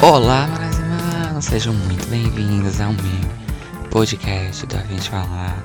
[0.00, 5.62] Olá, e manos, sejam muito bem-vindos ao meu podcast do Gente Falar.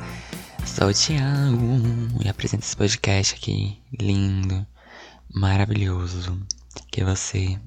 [0.65, 1.79] Sou o Thiago
[2.23, 4.66] e apresento esse podcast aqui, lindo,
[5.34, 6.41] maravilhoso,
[6.91, 7.59] que você,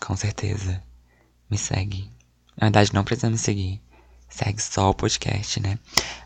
[0.00, 0.82] com certeza,
[1.50, 2.10] me segue.
[2.56, 3.80] Na verdade, não precisa me seguir,
[4.28, 5.78] segue só o podcast, né?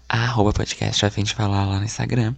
[0.09, 2.37] Arroba podcast A Gente Falar lá no Instagram,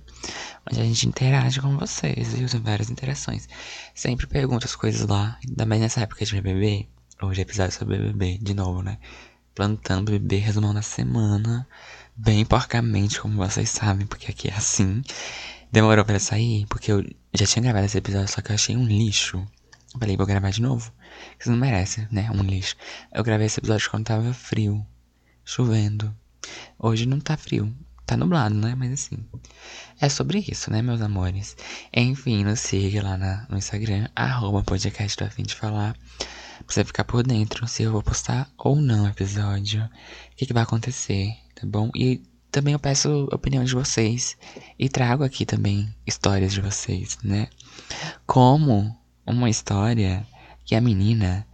[0.66, 2.48] onde a gente interage com vocês, viu?
[2.48, 3.47] Tem várias interações.
[3.95, 6.88] Sempre pergunto as coisas lá, ainda mais nessa época de BBB.
[7.20, 8.98] Hoje é episódio sobre BBB, de novo, né?
[9.55, 11.69] Plantando BBB, resumão da semana.
[12.16, 15.02] Bem porcamente, como vocês sabem, porque aqui é assim.
[15.71, 17.05] Demorou pra sair, porque eu
[17.35, 19.46] já tinha gravado esse episódio, só que eu achei um lixo.
[19.93, 20.91] Eu falei, vou gravar de novo.
[21.38, 22.30] Vocês não merecem, né?
[22.30, 22.77] Um lixo.
[23.12, 24.87] Eu gravei esse episódio quando tava frio,
[25.45, 26.16] chovendo.
[26.79, 27.75] Hoje não tá frio.
[28.07, 28.75] Tá nublado, né?
[28.75, 29.19] Mas assim.
[30.01, 31.57] É sobre isso, né, meus amores?
[31.93, 35.95] Enfim, nos siga lá na, no Instagram, arroba podcast do Afim de Falar.
[36.59, 39.85] Pra você ficar por dentro se eu vou postar ou não o episódio.
[39.85, 41.91] O que, que vai acontecer, tá bom?
[41.95, 44.37] E também eu peço opinião de vocês.
[44.79, 47.49] E trago aqui também histórias de vocês, né?
[48.26, 50.26] Como uma história
[50.65, 51.46] que a menina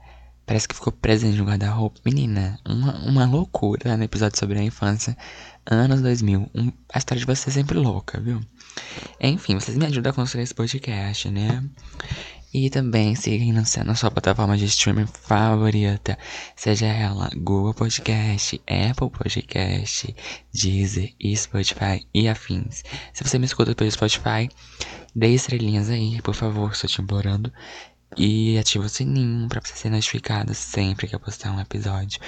[0.47, 0.93] parece que ficou
[1.23, 2.01] em um guarda-roupa.
[2.05, 5.17] Menina, uma, uma loucura no episódio sobre a infância.
[5.67, 6.51] Anos 2000.
[6.55, 8.41] Um, a história de vocês é sempre louca, viu?
[9.21, 11.65] Enfim, vocês me ajudam a construir esse podcast, né?
[12.53, 13.53] E também sigam
[13.85, 16.17] na sua plataforma de streaming favorita,
[16.55, 20.15] seja ela Google Podcast, Apple Podcast,
[20.53, 22.85] Deezer, Spotify e afins.
[23.13, 24.49] Se você me escuta pelo Spotify,
[25.17, 27.53] dê estrelinhas aí, por favor, estou te implorando.
[28.17, 32.21] E ativa o sininho para você ser notificado sempre que eu postar um episódio.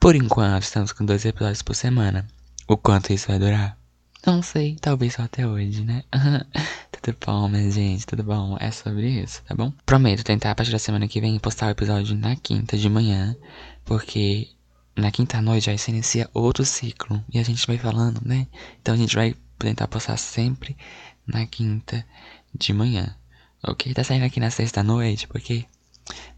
[0.00, 2.26] Por enquanto, estamos com dois episódios por semana.
[2.66, 3.76] O quanto isso vai durar?
[4.26, 6.02] Não sei, talvez só até hoje, né?
[6.90, 8.56] tudo bom, minha gente, tudo bom?
[8.60, 9.72] É sobre isso, tá bom?
[9.86, 13.36] Prometo tentar a partir da semana que vem postar o episódio na quinta de manhã,
[13.84, 14.48] porque
[14.96, 18.48] na quinta noite já se inicia outro ciclo e a gente vai falando, né?
[18.80, 20.76] Então a gente vai tentar postar sempre
[21.26, 22.04] na quinta
[22.54, 23.14] de manhã,
[23.66, 23.94] ok?
[23.94, 25.64] Tá saindo aqui na sexta noite, porque,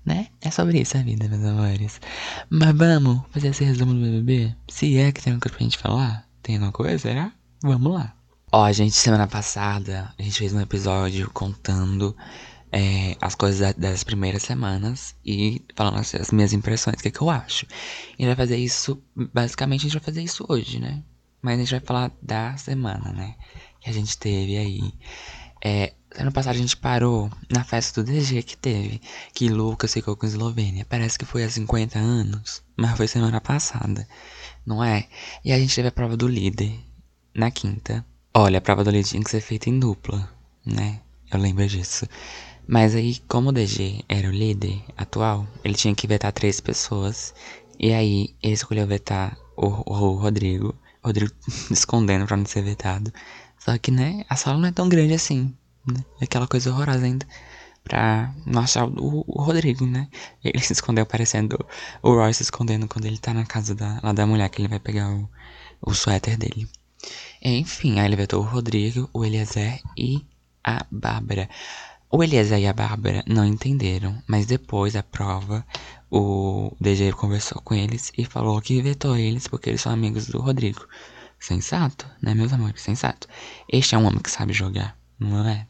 [0.04, 0.28] né?
[0.40, 2.00] É sobre isso a vida, meus amores.
[2.48, 4.54] Mas vamos fazer esse resumo do BBB?
[4.68, 7.32] Se é que tem uma coisa pra gente falar, tem alguma coisa, será?
[7.62, 8.14] Vamos lá.
[8.52, 12.16] Ó, gente, semana passada a gente fez um episódio contando
[12.72, 17.10] é, as coisas das primeiras semanas e falando assim, as minhas impressões, o que, é
[17.10, 17.66] que eu acho.
[18.18, 21.02] E vai fazer isso, basicamente a gente vai fazer isso hoje, né?
[21.42, 23.34] Mas a gente vai falar da semana, né?
[23.80, 24.92] Que a gente teve aí.
[25.64, 29.00] É, ano passado a gente parou na festa do DG que teve,
[29.34, 30.86] que Lucas ficou com Eslovênia.
[30.88, 34.06] Parece que foi há 50 anos, mas foi semana passada,
[34.66, 35.06] não é?
[35.44, 36.72] E a gente teve a prova do líder
[37.34, 38.04] na quinta.
[38.34, 40.28] Olha, a prova do leite tinha que ser feita em dupla,
[40.64, 41.00] né?
[41.32, 42.06] Eu lembro disso.
[42.66, 47.34] Mas aí, como o DG era o líder atual, ele tinha que vetar três pessoas.
[47.78, 50.74] E aí, ele escolheu vetar o, o Rodrigo.
[51.02, 51.32] O Rodrigo
[51.70, 53.12] escondendo pra não ser vetado.
[53.58, 55.52] Só que, né, a sala não é tão grande assim.
[55.86, 56.04] Né?
[56.20, 57.26] É aquela coisa horrorosa ainda.
[57.82, 60.08] Pra achar o, o Rodrigo, né?
[60.44, 61.58] Ele se escondeu parecendo
[62.02, 64.68] o Roy se escondendo quando ele tá na casa da, lá da mulher que ele
[64.68, 65.28] vai pegar o,
[65.80, 66.68] o suéter dele.
[67.42, 70.24] Enfim, aí ele vetou o Rodrigo, o Eliezer e
[70.62, 71.48] a Bárbara.
[72.10, 75.64] O Eliezer e a Bárbara não entenderam, mas depois da prova,
[76.10, 80.40] o DG conversou com eles e falou que vetou eles porque eles são amigos do
[80.40, 80.86] Rodrigo.
[81.38, 82.82] Sensato, né, meus amores?
[82.82, 83.28] Sensato.
[83.68, 85.66] Este é um homem que sabe jogar, não é?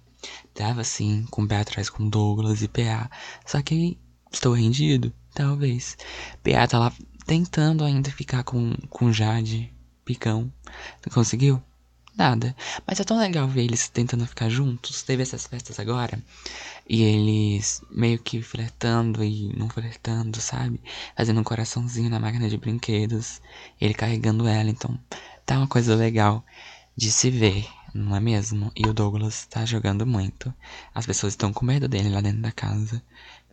[0.54, 3.10] Tava assim, com o pé atrás com Douglas e PA.
[3.44, 3.98] Só que
[4.30, 5.96] estou rendido, talvez.
[6.42, 6.92] PA tá lá
[7.26, 9.72] tentando ainda ficar com, com Jade,
[10.04, 10.52] Picão.
[11.04, 11.62] Não conseguiu?
[12.16, 12.54] Nada.
[12.86, 15.02] Mas é tão legal ver eles tentando ficar juntos.
[15.02, 16.22] Teve essas festas agora.
[16.88, 20.80] E eles meio que flertando e não flertando, sabe?
[21.16, 23.40] Fazendo um coraçãozinho na máquina de brinquedos.
[23.80, 24.68] Ele carregando ela.
[24.68, 24.98] Então
[25.46, 26.44] tá uma coisa legal
[26.96, 28.70] de se ver, não é mesmo?
[28.74, 30.52] E o Douglas tá jogando muito.
[30.94, 33.02] As pessoas estão com medo dele lá dentro da casa.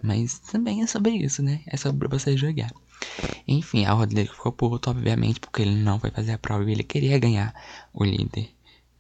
[0.02, 1.62] Mas também é sobre isso, né?
[1.68, 2.72] É sobre você jogar.
[3.48, 6.84] Enfim, a Rodrigo ficou puto, obviamente, porque ele não foi fazer a prova e ele
[6.84, 7.54] queria ganhar
[7.94, 8.50] o líder,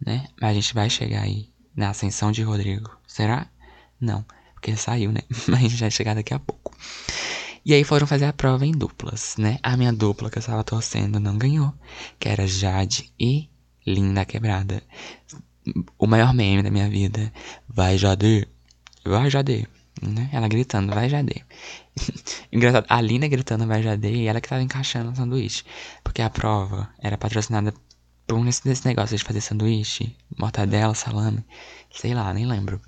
[0.03, 0.27] né?
[0.41, 2.89] Mas a gente vai chegar aí na ascensão de Rodrigo.
[3.07, 3.47] Será?
[3.99, 5.21] Não, porque ele saiu, né?
[5.47, 6.75] Mas a gente vai chegar daqui a pouco.
[7.65, 9.59] E aí foram fazer a prova em duplas, né?
[9.61, 11.73] A minha dupla que eu estava torcendo não ganhou,
[12.17, 13.49] que era Jade e
[13.87, 14.83] Linda Quebrada.
[15.97, 17.33] O maior meme da minha vida.
[17.67, 18.47] Vai, Jade.
[19.03, 19.67] Vai, Jade
[20.01, 20.29] né?
[20.31, 21.45] Ela gritando, vai Jade.
[22.51, 25.63] Engraçado, a Lina gritando vai Jade e ela que tava encaixando o sanduíche.
[26.03, 27.73] Porque a prova era patrocinada
[28.27, 31.45] Por nesse, nesse negócio de fazer sanduíche, mortadela, salame,
[31.91, 32.81] sei lá, nem lembro.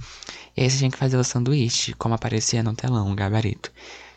[0.55, 3.71] E aí você tinha que fazer o sanduíche, como aparecia no telão, o gabarito.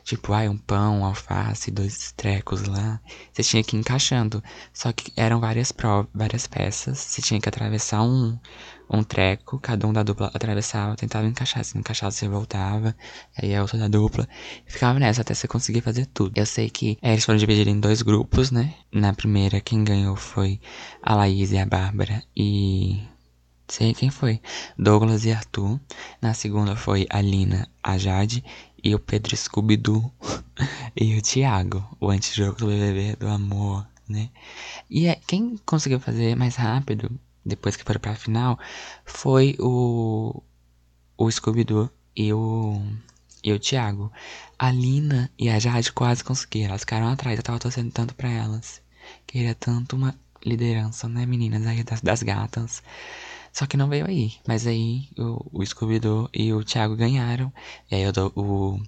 [0.05, 3.01] Tipo, ai, um pão, alface, dois trecos lá.
[3.33, 4.43] Você tinha que ir encaixando.
[4.73, 5.73] Só que eram várias
[6.13, 6.99] várias peças.
[6.99, 8.39] Você tinha que atravessar um,
[8.91, 11.65] um treco, cada um da dupla atravessava, tentava encaixar.
[11.65, 12.97] Se não encaixava, você voltava.
[13.37, 14.29] Aí a outra da dupla.
[14.67, 16.37] Ficava nessa até você conseguir fazer tudo.
[16.37, 18.75] Eu sei que é, eles foram divididos em dois grupos, né?
[18.93, 20.61] Na primeira, quem ganhou foi
[21.03, 22.23] a Laís e a Bárbara.
[22.37, 23.12] E
[23.73, 24.41] sei quem foi.
[24.79, 25.81] Douglas e Arthur.
[26.21, 28.45] Na segunda foi a Lina, a Jade
[28.85, 30.13] e o Pedro Scooby-Doo
[30.95, 34.29] e o Thiago, o antijogo do BBB do amor, né?
[34.91, 37.11] E é, quem conseguiu fazer mais rápido,
[37.45, 38.59] depois que foram pra final,
[39.07, 40.43] foi o,
[41.17, 42.79] o Scooby-Doo e o,
[43.43, 44.13] e o Thiago.
[44.59, 48.29] A Lina e a Jade quase conseguiram, elas ficaram atrás, eu tava torcendo tanto pra
[48.29, 48.83] elas.
[49.27, 50.15] Queria tanto uma
[50.45, 52.83] liderança, né, meninas aí das, das gatas.
[53.53, 54.33] Só que não veio aí.
[54.49, 57.53] Mas aí o, o Scooby-Doo e o Thiago ganharam.
[57.91, 58.81] E aí dou, o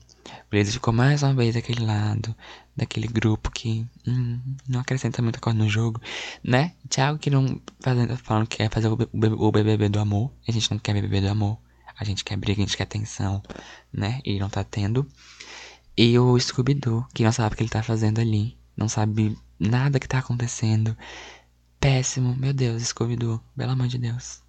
[0.50, 2.34] Blaze ficou mais uma vez daquele lado,
[2.74, 6.00] daquele grupo que hum, não acrescenta muita coisa no jogo,
[6.42, 6.72] né?
[6.88, 10.32] Thiago que não fazendo, falando que quer fazer o, BBB do amor.
[10.48, 11.58] A gente não quer BBB do amor.
[11.98, 13.42] A gente quer briga, a gente quer tensão,
[13.92, 14.20] né?
[14.24, 15.06] E não tá tendo.
[15.96, 18.56] E o Scooby-Doo, que não sabe o que ele tá fazendo ali.
[18.76, 20.96] Não sabe nada que tá acontecendo.
[21.78, 22.34] Péssimo.
[22.34, 23.40] Meu Deus, Scooby-Doo.
[23.56, 24.43] Pelo amor de Deus.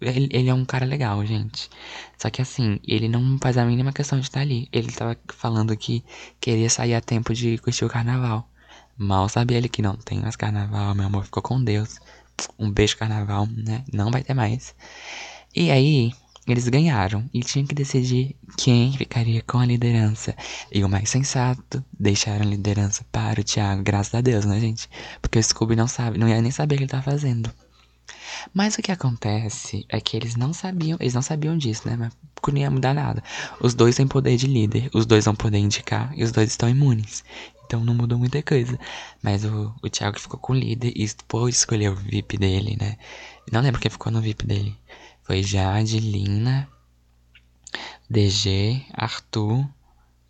[0.00, 1.70] Ele, ele, é um cara legal, gente.
[2.18, 4.68] Só que assim, ele não faz a mínima questão de estar ali.
[4.72, 6.04] Ele tava falando que
[6.40, 8.48] queria sair a tempo de curtir o carnaval.
[8.98, 11.98] Mal sabia ele que não tem mais carnaval, meu amor ficou com Deus.
[12.58, 13.84] Um beijo carnaval, né?
[13.92, 14.74] Não vai ter mais.
[15.54, 16.12] E aí,
[16.46, 20.34] eles ganharam e tinham que decidir quem ficaria com a liderança.
[20.70, 24.88] E o mais sensato, deixaram a liderança para o Thiago, graças a Deus, né, gente?
[25.20, 27.50] Porque o Scooby não sabe, não ia nem saber o que ele tá fazendo.
[28.52, 31.96] Mas o que acontece é que eles não sabiam, eles não sabiam disso, né?
[31.96, 32.12] Mas
[32.48, 33.22] não ia mudar nada.
[33.60, 36.68] Os dois têm poder de líder, os dois vão poder indicar e os dois estão
[36.68, 37.24] imunes.
[37.64, 38.78] Então não mudou muita coisa.
[39.22, 42.96] Mas o, o Thiago ficou com o líder e depois escolheu o VIP dele, né?
[43.50, 44.76] Não lembro quem ficou no VIP dele.
[45.24, 46.68] Foi Jade, Lina,
[48.08, 49.68] DG, Arthur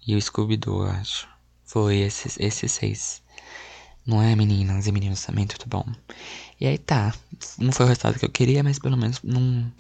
[0.07, 1.29] e o Scooby-Doo, acho.
[1.65, 3.23] Foi esses, esses seis.
[4.07, 5.85] Não é, meninas e meninos também, tudo bom.
[6.61, 7.13] E aí tá,
[7.59, 9.73] não foi o resultado que eu queria, mas pelo menos não,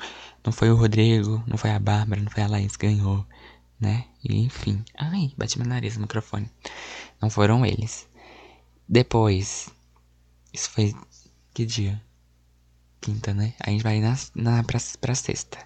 [0.44, 3.24] não foi o Rodrigo, não foi a Bárbara, não foi a Laís que ganhou,
[3.80, 4.04] né?
[4.24, 4.84] E enfim.
[4.98, 6.50] Ai, bati meu nariz no microfone.
[7.22, 8.08] Não foram eles.
[8.88, 9.68] Depois,
[10.52, 10.92] isso foi
[11.54, 12.02] que dia?
[13.00, 13.54] Quinta, né?
[13.60, 15.58] A gente vai na, na, pra, pra sexta,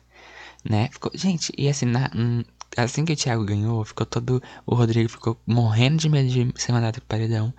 [0.69, 0.89] né?
[0.93, 2.45] Ficou, gente, e assim, na, hum,
[2.77, 4.43] assim que o Thiago ganhou, ficou todo.
[4.67, 7.55] O Rodrigo ficou morrendo de medo de ser mandado pro paredão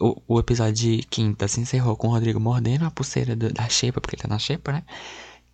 [0.00, 3.68] o, o episódio de quinta se encerrou com o Rodrigo mordendo a pulseira do, da
[3.68, 4.84] Xepa, porque ele tá na Xepa, né?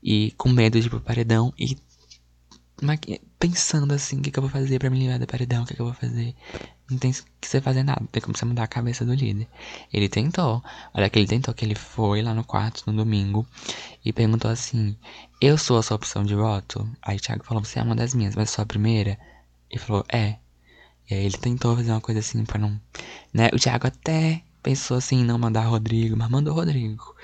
[0.02, 1.76] E com medo de ir pro paredão e
[3.38, 5.74] pensando assim, o que, que eu vou fazer pra me livrar do paredão, o que,
[5.74, 6.34] que eu vou fazer.
[6.90, 9.48] Não tem que você fazer nada, tem como você mudar a cabeça do líder.
[9.92, 10.62] Ele tentou,
[10.94, 13.46] olha que ele tentou, que ele foi lá no quarto no domingo
[14.04, 14.96] e perguntou assim,
[15.40, 16.88] eu sou a sua opção de voto?
[17.02, 19.18] Aí Thiago falou, você é uma das minhas, mas sou a primeira?
[19.70, 20.36] Ele falou, é.
[21.10, 22.80] E aí ele tentou fazer uma coisa assim pra não.
[23.32, 23.48] Né?
[23.52, 27.14] O Thiago até pensou assim, não mandar Rodrigo, mas mandou Rodrigo.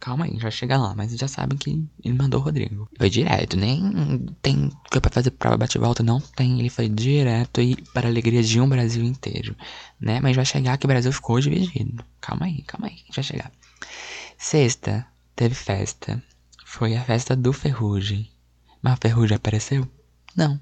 [0.00, 1.70] Calma aí, já chega lá, mas já sabem que
[2.02, 2.88] ele mandou o Rodrigo.
[2.96, 6.58] Foi direto, nem tem que pra fazer prova bate-volta, não tem.
[6.58, 9.54] Ele foi direto e para a alegria de um Brasil inteiro,
[10.00, 10.20] né?
[10.20, 12.02] Mas vai chegar que o Brasil ficou dividido.
[12.20, 13.52] Calma aí, calma aí, já chegar.
[14.38, 15.06] Sexta,
[15.36, 16.22] teve festa.
[16.64, 18.30] Foi a festa do Ferrugem.
[18.82, 19.86] Mas o Ferrugem apareceu?
[20.36, 20.60] Não.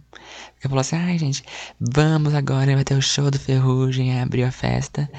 [0.55, 1.45] Porque falou assim, ai gente,
[1.81, 5.11] vamos agora, vai ter o show do Ferrugem, abriu a festa.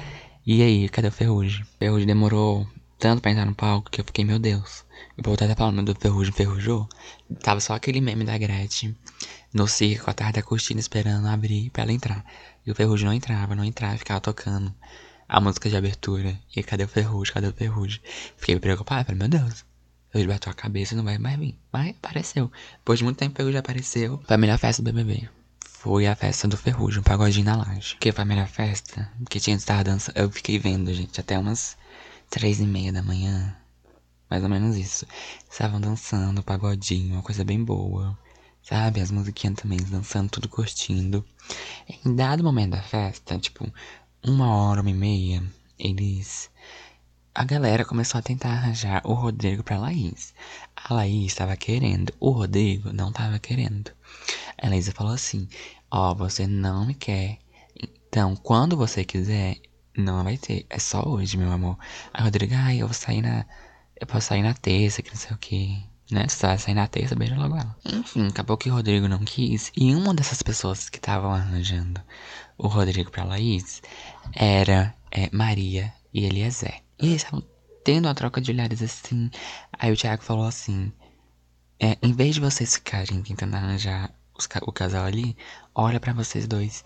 [0.46, 1.62] E aí, cadê o Ferrugem?
[1.62, 2.66] O Ferrugem demorou
[2.98, 4.84] tanto pra entrar no palco que eu fiquei, meu Deus.
[5.16, 6.88] Eu vou até falando do Ferrugem, Ferrujou.
[7.42, 8.96] Tava só aquele meme da Gretchen
[9.52, 12.24] no circo, atrás da cortina, esperando abrir pra ela entrar.
[12.66, 14.74] E o Ferrugem não entrava, não entrava, ficava tocando
[15.28, 16.38] a música de abertura.
[16.54, 18.00] E cadê o Ferrugem, cadê o Ferrugem?
[18.36, 19.67] Fiquei preocupado, falei, meu Deus.
[20.14, 21.58] Ele bateu a cabeça e não vai mais vir.
[21.72, 22.50] Mas apareceu.
[22.78, 24.22] Depois de muito tempo ele já apareceu.
[24.26, 25.28] Foi a melhor festa do BBB.
[25.60, 27.96] Foi a festa do Ferrugem, um pagodinho na laje.
[28.00, 29.10] Que foi a melhor festa?
[29.18, 30.16] Porque tinha estar dançando.
[30.16, 31.76] Eu fiquei vendo, gente, até umas
[32.30, 33.56] três e meia da manhã.
[34.28, 35.06] Mais ou menos isso.
[35.50, 38.18] Estavam dançando, pagodinho, uma coisa bem boa.
[38.62, 39.00] Sabe?
[39.00, 41.24] As musiquinhas também dançando, tudo curtindo.
[42.04, 43.70] Em dado momento da festa, tipo,
[44.22, 45.42] uma hora, uma e meia,
[45.78, 46.50] eles
[47.38, 50.34] a galera começou a tentar arranjar o Rodrigo pra Laís.
[50.74, 53.92] A Laís estava querendo, o Rodrigo não estava querendo.
[54.60, 55.46] A Laís falou assim:
[55.88, 57.38] Ó, oh, você não me quer.
[57.80, 59.56] Então, quando você quiser,
[59.96, 60.66] não vai ter.
[60.68, 61.78] É só hoje, meu amor.
[62.12, 63.46] A Rodrigo, ai, eu vou sair na.
[64.00, 65.80] eu posso sair na terça, que não sei o que.
[66.10, 66.26] Né?
[66.26, 67.76] Se vai sair na terça, beija logo ela.
[67.84, 69.70] Enfim, acabou que o Rodrigo não quis.
[69.76, 72.00] E uma dessas pessoas que estavam arranjando
[72.56, 73.80] o Rodrigo pra Laís
[74.34, 76.87] era é, Maria e Eliezer.
[77.00, 77.44] E eles estavam
[77.84, 79.30] tendo uma troca de olhares assim.
[79.72, 80.92] Aí o Thiago falou assim:
[81.80, 84.12] é, em vez de vocês ficarem tentando arranjar
[84.62, 85.36] o casal ali,
[85.74, 86.84] olha para vocês dois.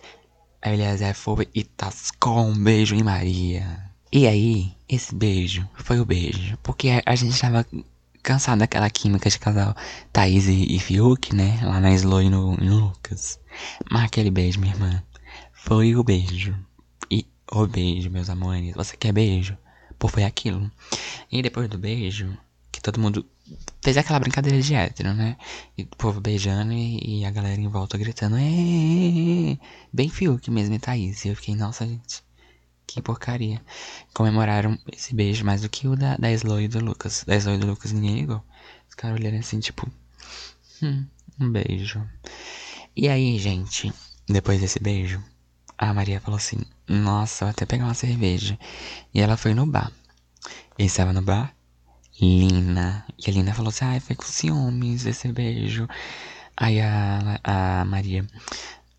[0.61, 3.90] Aí Eliezer foi e tascou um beijo em Maria.
[4.12, 6.57] E aí, esse beijo foi o beijo.
[6.62, 7.66] Porque a gente tava
[8.23, 9.75] cansado daquela química de casal
[10.12, 11.59] Thaís e, e Fiuk, né?
[11.62, 13.40] Lá na Slow e no, no Lucas.
[13.90, 15.02] Mas aquele beijo, minha irmã,
[15.52, 16.54] foi o beijo.
[17.11, 18.75] E o beijo, meus amores.
[18.75, 19.57] Você quer beijo?
[20.02, 20.68] Pô, foi aquilo.
[21.30, 22.37] E depois do beijo,
[22.73, 23.25] que todo mundo
[23.80, 25.37] fez aquela brincadeira de hétero, né?
[25.78, 28.37] E o povo beijando e, e a galera em volta gritando.
[28.37, 29.56] Êêê!
[29.92, 31.25] Bem Fiuk mesmo e Thaís.
[31.25, 32.21] E eu fiquei, nossa, gente.
[32.85, 33.62] Que porcaria.
[34.12, 37.23] Comemoraram esse beijo mais do que o da, da Slow e do Lucas.
[37.25, 38.42] Da Slow e do Lucas ninguém ligou.
[38.88, 39.88] Os caras olharam assim, tipo.
[40.82, 41.06] Hum,
[41.38, 42.04] um beijo.
[42.97, 43.92] E aí, gente,
[44.28, 45.23] depois desse beijo,
[45.82, 46.58] a Maria falou assim:
[46.88, 48.56] Nossa, vou até pegar uma cerveja.
[49.12, 49.90] E ela foi no bar.
[50.78, 51.52] E estava no bar,
[52.20, 53.04] Lina.
[53.18, 55.88] E a Lina falou assim: Ai, foi com ciúmes esse beijo.
[56.56, 58.24] Aí a, a Maria: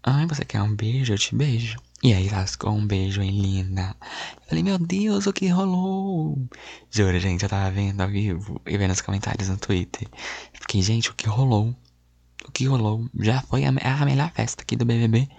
[0.03, 1.13] Ai, você quer um beijo?
[1.13, 1.77] Eu te beijo.
[2.03, 3.95] E aí lascou um beijo em Lina.
[4.41, 6.37] Eu falei, meu Deus, o que rolou?
[6.91, 10.09] Juro, gente, eu tava vendo ao vivo e vendo os comentários no Twitter.
[10.51, 11.73] Fiquei, gente, o que rolou?
[12.45, 13.07] O que rolou?
[13.21, 15.29] Já foi a, a melhor festa aqui do BBB.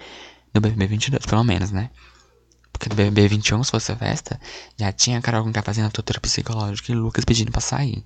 [0.54, 1.90] Do BBB 22, pelo menos, né?
[2.72, 4.40] Porque do BBB 21, se fosse a festa,
[4.78, 8.04] já tinha a Carol tá fazendo a tortura psicológica e Lucas pedindo pra sair.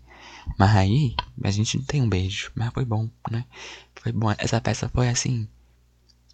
[0.58, 1.14] Mas aí,
[1.44, 2.50] a gente não tem um beijo.
[2.54, 3.44] Mas foi bom, né?
[3.94, 4.34] Foi bom.
[4.38, 5.46] Essa festa foi assim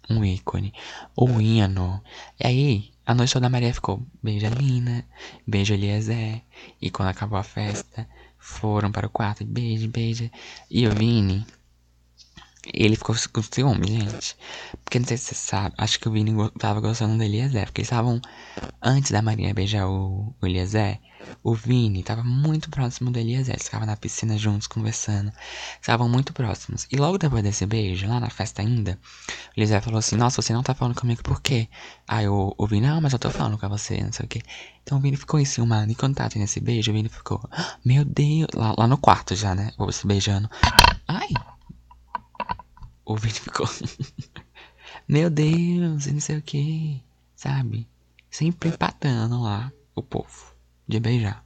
[0.09, 0.73] um ícone,
[1.15, 2.01] o hino.
[2.39, 5.05] E aí, a noite toda a Maria ficou beija Lina,
[5.45, 6.41] beija Eliezer.
[6.81, 8.07] E quando acabou a festa,
[8.37, 10.31] foram para o quarto, beija, beija.
[10.69, 11.45] E o Vini,
[12.73, 14.35] ele ficou com ciúme, gente.
[14.83, 17.65] Porque não sei se você sabe, acho que o Vini tava gostando do Eliezer.
[17.65, 18.21] Porque eles estavam,
[18.81, 20.99] antes da Maria beijar o, o Eliezer,
[21.43, 23.55] o Vini tava muito próximo do Eliezer.
[23.55, 25.31] Eles ficavam na piscina juntos, conversando.
[25.79, 26.87] Estavam muito próximos.
[26.91, 28.97] E logo depois desse beijo, lá na festa ainda,
[29.55, 31.67] o Eliezer falou assim: Nossa, você não tá falando comigo por quê?
[32.07, 34.41] Aí o, o Vini, não, mas eu tô falando com você, não sei o quê.
[34.83, 35.91] Então o Vini ficou enciumado.
[35.91, 37.41] E quando tava tendo esse beijo, o Vini ficou:
[37.83, 39.71] Meu Deus, lá, lá no quarto já, né?
[39.77, 40.49] Ou se beijando.
[41.07, 41.29] Ai!
[43.05, 43.67] O ficou.
[45.07, 47.03] Meu Deus, e não sei o que,
[47.35, 47.87] sabe?
[48.29, 50.55] Sempre empatando lá o povo
[50.87, 51.45] de beijar.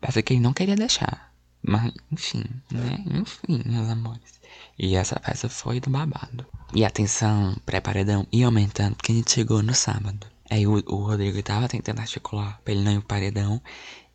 [0.00, 1.32] Parece que ele não queria deixar.
[1.60, 3.04] Mas, enfim, né?
[3.10, 4.40] Enfim, meus amores.
[4.78, 6.46] E essa festa foi do babado.
[6.72, 10.26] E a tensão pré-paredão ia aumentando porque a gente chegou no sábado.
[10.48, 13.60] Aí o, o Rodrigo tava tentando articular pra ele não ir pro paredão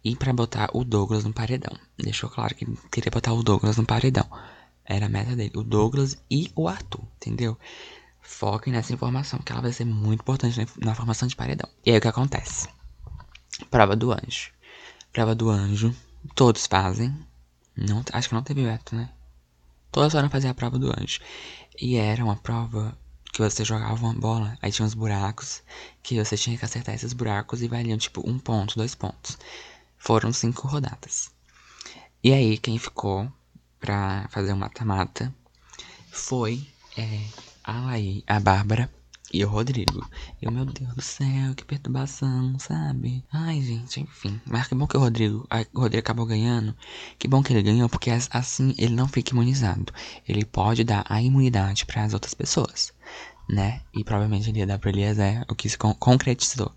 [0.04, 1.78] e pra botar o Douglas no paredão.
[1.98, 4.28] Deixou claro que queria botar o Douglas no paredão.
[4.86, 5.52] Era a meta dele.
[5.56, 7.58] O Douglas e o Arthur, entendeu?
[8.22, 11.70] Foquem nessa informação, que ela vai ser muito importante na formação de paredão.
[11.86, 12.68] E aí o que acontece?
[13.70, 14.52] Prova do anjo.
[15.12, 15.96] Prova do anjo.
[16.36, 17.14] Todos fazem.
[17.76, 19.10] Não, acho que não teve veto, né?
[19.92, 21.20] Todas foram fazer a prova do anjo.
[21.80, 22.98] E era uma prova
[23.32, 25.64] que você jogava uma bola, aí tinha uns buracos,
[26.04, 29.38] que você tinha que acertar esses buracos e valiam tipo um ponto, dois pontos.
[29.98, 31.32] Foram cinco rodadas.
[32.24, 33.32] E aí, quem ficou
[33.84, 35.36] pra fazer o mata-mata
[36.10, 36.66] foi
[36.98, 37.20] é,
[37.62, 38.90] a Laí, a Bárbara
[39.34, 40.10] e o Rodrigo.
[40.42, 43.26] Eu, meu Deus do céu, que perturbação, sabe?
[43.30, 44.40] Ai, gente, enfim.
[44.46, 46.74] Mas que bom que o Rodrigo, a, o Rodrigo acabou ganhando.
[47.20, 49.92] Que bom que ele ganhou, porque assim ele não fica imunizado.
[50.26, 52.94] Ele pode dar a imunidade para as outras pessoas,
[53.50, 53.82] né?
[53.94, 56.72] E provavelmente ele ia dar pra Eliezer, o que se con concretizou.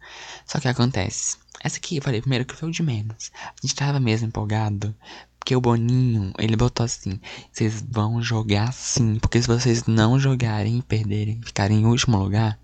[0.45, 1.37] Só que acontece.
[1.61, 3.31] Essa aqui eu falei primeiro que foi o de menos.
[3.45, 4.93] A gente tava mesmo empolgado
[5.47, 7.21] porque o Boninho, ele botou assim:
[7.53, 9.17] vocês vão jogar sim.
[9.21, 12.59] Porque se vocês não jogarem perderem, ficarem em último lugar,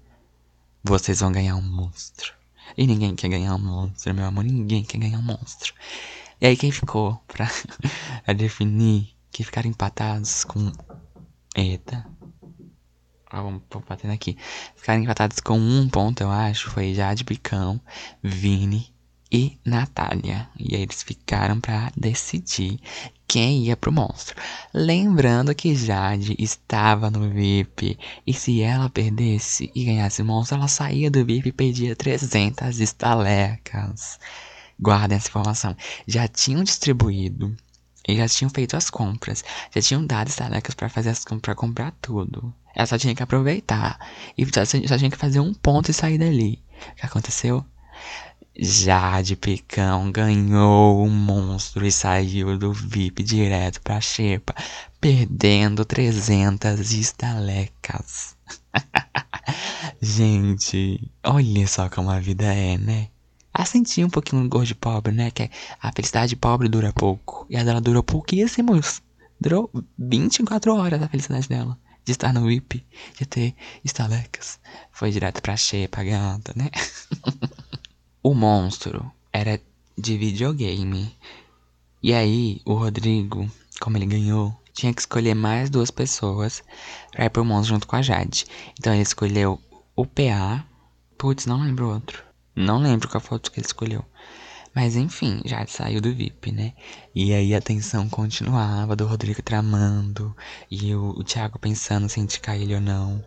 [0.82, 2.34] vocês vão ganhar um monstro.
[2.76, 4.42] E ninguém quer ganhar um monstro, meu amor.
[4.42, 5.72] Ninguém quer ganhar um monstro.
[6.40, 7.48] E aí, quem ficou pra
[8.34, 10.72] definir que ficaram empatados com.
[11.54, 12.04] Eita.
[13.32, 14.36] Ó, vamos batendo aqui.
[14.74, 16.68] Ficaram empatados com um ponto, eu acho.
[16.68, 17.80] Foi Jade Bicão,
[18.20, 18.91] Vini
[19.32, 20.46] e Natália.
[20.58, 22.78] E aí eles ficaram para decidir
[23.26, 24.36] quem ia pro monstro.
[24.74, 30.68] Lembrando que Jade estava no VIP e se ela perdesse e ganhasse o monstro, ela
[30.68, 34.18] saía do VIP e pedia 300 estalecas.
[34.78, 35.74] Guardem essa informação.
[36.06, 37.56] Já tinham distribuído
[38.06, 39.42] e já tinham feito as compras.
[39.74, 42.52] Já tinham dado estalecas para fazer as compras, comprar tudo.
[42.74, 43.98] Ela só tinha que aproveitar.
[44.36, 46.62] E só, só tinha que fazer um ponto e sair dali.
[46.92, 47.64] O que aconteceu?
[48.58, 54.54] Jade Picão ganhou o monstro e saiu do VIP direto pra Xepa,
[55.00, 58.36] perdendo 300 estalecas.
[60.02, 63.08] Gente, olha só como a vida é, né?
[63.54, 65.30] A sentir um pouquinho no gosto de pobre, né?
[65.30, 67.46] Que a felicidade pobre dura pouco.
[67.48, 69.00] E a dela durou pouquíssimos.
[69.40, 71.78] Durou 24 horas a felicidade dela.
[72.04, 72.84] De estar no VIP,
[73.18, 73.54] de ter
[73.84, 74.58] estalecas.
[74.90, 76.68] Foi direto pra Xepa, gata, né?
[78.24, 79.60] O monstro era
[79.98, 81.12] de videogame.
[82.00, 83.50] E aí, o Rodrigo,
[83.80, 86.62] como ele ganhou, tinha que escolher mais duas pessoas
[87.10, 88.46] pra ir pro monstro junto com a Jade.
[88.78, 89.60] Então ele escolheu
[89.96, 90.64] o PA.
[91.18, 92.22] Putz, não lembro o outro.
[92.54, 94.04] Não lembro qual foi o outro que ele escolheu.
[94.72, 96.74] Mas enfim, já saiu do VIP, né?
[97.12, 100.32] E aí a tensão continuava do Rodrigo tramando.
[100.70, 103.20] E o, o Thiago pensando se indicar ele ou não.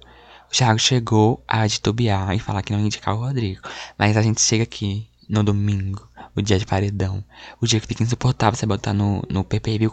[0.56, 3.60] Thiago chegou a titubear e falar que não ia indicar o Rodrigo.
[3.98, 7.22] Mas a gente chega aqui no domingo, o dia de paredão.
[7.60, 9.92] O dia que fica insuportável você botar no, no PPB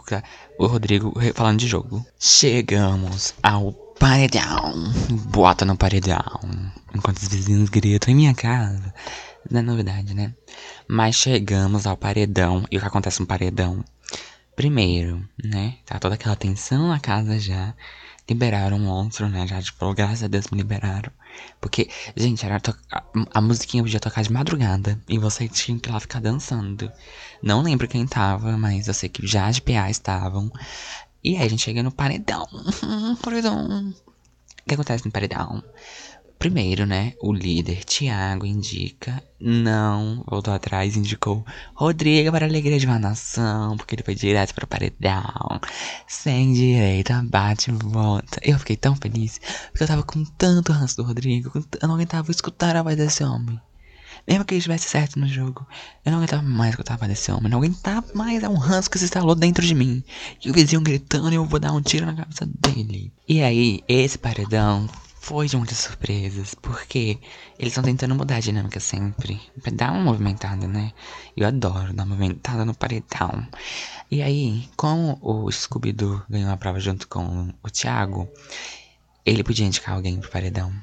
[0.57, 2.05] o Rodrigo falando de jogo.
[2.17, 4.73] Chegamos ao paredão.
[5.25, 6.39] Bota no paredão.
[6.95, 8.93] Enquanto os vizinhos gritam em minha casa.
[9.51, 10.33] Não é novidade, né?
[10.87, 12.65] Mas chegamos ao paredão.
[12.71, 13.83] E o que acontece no paredão?
[14.55, 15.75] Primeiro, né?
[15.85, 17.73] Tá toda aquela tensão na casa já
[18.29, 19.45] liberaram o monstro, né?
[19.47, 21.11] Já, tipo, graças a Deus me liberaram.
[21.59, 22.61] Porque, gente, era
[22.91, 23.03] a,
[23.33, 26.91] a musiquinha podia tocar de madrugada e você tinha que ir lá ficar dançando.
[27.41, 30.51] Não lembro quem tava, mas eu sei que já de PA estavam.
[31.23, 32.47] E aí a gente chega no paredão.
[33.21, 33.89] paredão.
[33.89, 35.63] O que acontece no paredão?
[36.39, 42.85] Primeiro, né, o líder Tiago indica, não voltou atrás, indicou Rodrigo para a alegria de
[42.85, 45.61] uma nação, porque ele foi direto para o paredão,
[46.05, 48.41] sem direito bate e volta.
[48.41, 49.39] Eu fiquei tão feliz,
[49.71, 53.23] porque eu tava com tanto ranço do Rodrigo, eu não aguentava escutar a voz desse
[53.23, 53.57] homem.
[54.27, 55.67] Mesmo que ele estivesse certo no jogo,
[56.05, 58.89] eu não aguentava mais escutar a voz desse homem, não aguentava mais, é um ranço
[58.89, 60.03] que se instalou dentro de mim.
[60.43, 63.11] E o vizinho gritando eu vou dar um tiro na cabeça dele.
[63.27, 64.89] E aí, esse paredão
[65.23, 67.17] foi de muitas surpresas, porque
[67.57, 69.39] eles estão tentando mudar a dinâmica sempre.
[69.71, 70.91] Dar uma movimentada, né?
[71.35, 73.47] Eu adoro dar uma movimentada no paredão.
[74.11, 78.29] E aí, como o Scooby-Doo ganhou a prova junto com o Thiago,
[79.25, 80.73] ele podia indicar alguém pro paredão.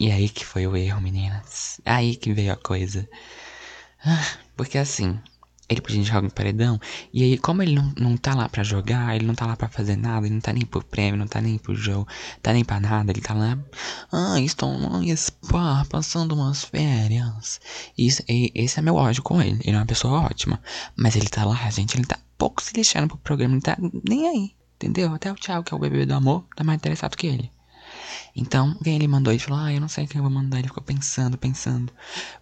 [0.00, 1.78] E aí que foi o erro, meninas.
[1.84, 3.06] Aí que veio a coisa.
[4.02, 5.20] Ah, porque assim,
[5.68, 6.78] ele podia jogar no paredão.
[7.12, 9.68] E aí, como ele não, não tá lá pra jogar, ele não tá lá pra
[9.68, 12.06] fazer nada, ele não tá nem pro prêmio, não tá nem pro jogo,
[12.42, 13.58] tá nem pra nada, ele tá lá.
[14.12, 17.60] Ah, estou no spa, passando umas férias.
[17.96, 19.60] Isso, e, esse é meu ódio com ele.
[19.64, 20.60] Ele é uma pessoa ótima.
[20.96, 23.76] Mas ele tá lá, gente, ele tá pouco se lixando pro programa, ele tá
[24.08, 24.54] nem aí.
[24.76, 25.14] Entendeu?
[25.14, 27.50] Até o Thiago, que é o bebê do amor, tá mais interessado que ele.
[28.36, 29.32] Então, quem ele mandou?
[29.32, 30.58] Ele falou, ah, eu não sei quem eu vou mandar.
[30.58, 31.92] Ele ficou pensando, pensando.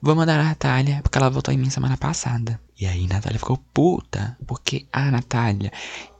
[0.00, 2.60] Vou mandar a Natália, porque ela votou em mim semana passada.
[2.78, 5.70] E aí, Natália ficou puta, porque a Natália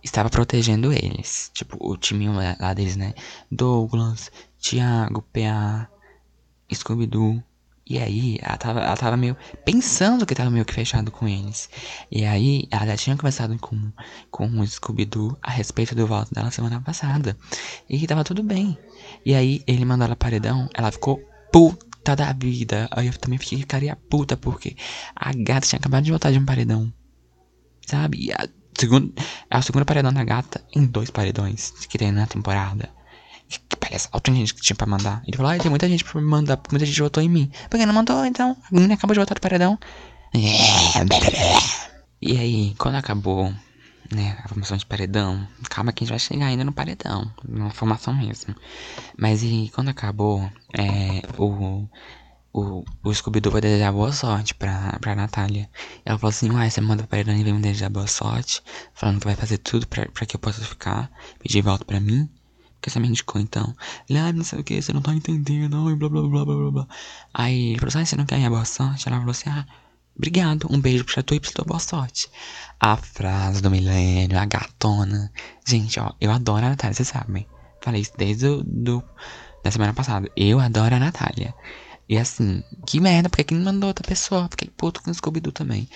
[0.02, 1.50] estava protegendo eles.
[1.52, 3.14] Tipo, o timinho lá deles, né?
[3.50, 5.88] Douglas, Thiago, PA,
[6.72, 7.42] Scooby-Doo.
[7.84, 11.68] E aí, ela tava, ela tava meio pensando que tava meio que fechado com eles.
[12.10, 13.90] E aí, ela já tinha conversado com,
[14.30, 17.36] com o Scooby-Doo a respeito do voto dela semana passada.
[17.90, 18.78] E tava tudo bem.
[19.24, 21.20] E aí, ele mandou ela paredão, ela ficou
[21.52, 22.88] puta da vida.
[22.90, 24.76] Aí eu também fiquei ficaria puta, porque
[25.14, 26.92] a gata tinha acabado de voltar de um paredão.
[27.86, 28.26] Sabe?
[28.26, 29.12] E a segunda,
[29.50, 32.90] a segunda paredão da gata em dois paredões que tem na temporada
[33.58, 35.22] que parece alto gente que tinha pra mandar.
[35.26, 37.50] Ele falou, ah, tem muita gente pra me mandar, muita gente votou em mim.
[37.68, 38.56] Por que não mandou, então?
[38.70, 39.78] A menina acabou de votar do paredão.
[42.20, 43.52] E aí, quando acabou,
[44.14, 47.70] né, a formação de paredão, calma que a gente vai chegar ainda no paredão, na
[47.70, 48.54] formação mesmo.
[49.18, 51.88] Mas e quando acabou, é, o,
[52.52, 55.68] o, o Scooby-Doo vai desejar boa sorte pra, pra Natália.
[56.04, 58.62] Ela falou assim, uai, você manda o paredão e vem me desejar boa sorte,
[58.94, 62.28] falando que vai fazer tudo pra, pra que eu possa ficar, pedir volta pra mim
[62.82, 63.74] que você me indicou então.
[64.10, 66.70] Ele, ah, não sei o que, você não tá entendendo, e blá blá blá blá
[66.70, 66.88] blá.
[67.32, 69.08] Aí ele falou assim, ah, você não quer minha boa sorte?
[69.08, 69.64] Ela falou assim, ah,
[70.16, 72.28] obrigado, um beijo pra tu e tua boa sorte.
[72.78, 75.32] A frase do milênio, a gatona.
[75.66, 77.46] Gente, ó, eu adoro a Natália, vocês sabem.
[77.82, 79.02] Falei isso desde o, do,
[79.62, 80.30] da semana passada.
[80.36, 81.54] Eu adoro a Natália.
[82.08, 84.48] E assim, que merda, porque quem mandou outra pessoa?
[84.50, 85.88] Fiquei puto com o Scooby-Doo também.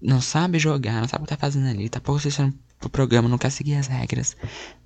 [0.00, 3.38] Não sabe jogar, não sabe o que tá fazendo ali, tá assistindo pro programa, não
[3.38, 4.36] quer seguir as regras.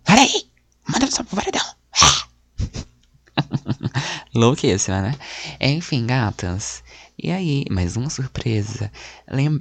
[0.05, 0.51] Peraí!
[0.89, 1.65] Manda só pro paredão.
[4.35, 5.15] Louquíssima, né?
[5.61, 6.83] Enfim, gatas.
[7.23, 8.91] E aí, mais uma surpresa.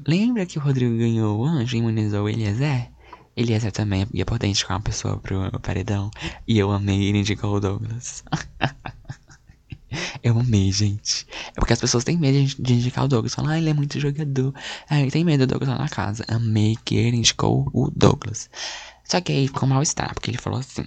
[0.07, 2.89] Lembra que o Rodrigo ganhou o anjo e imunizou o Eliezer?
[3.35, 6.09] Eliezer também ia poder indicar uma pessoa pro paredão.
[6.47, 8.23] E eu amei ele indicou o Douglas.
[10.23, 11.25] Eu amei, gente.
[11.49, 13.33] É porque as pessoas têm medo de indicar o Douglas.
[13.33, 14.53] Falam, ah, ele é muito jogador.
[14.87, 16.23] Ah, ele tem medo do Douglas lá na casa.
[16.27, 18.49] Amei que ele indicou o Douglas.
[19.03, 20.85] Só que aí ficou mal-estar, porque ele falou assim: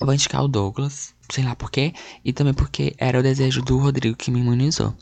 [0.00, 1.92] vou indicar o Douglas, sei lá por quê,
[2.24, 4.96] e também porque era o desejo do Rodrigo que me imunizou.